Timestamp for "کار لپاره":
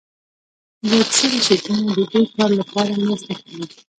2.35-2.93